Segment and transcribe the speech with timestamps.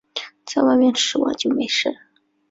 [0.47, 1.95] 在外面吃完就没事